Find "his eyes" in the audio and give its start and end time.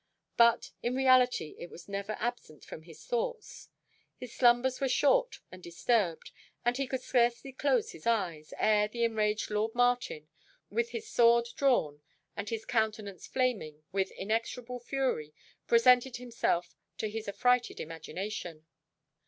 7.91-8.51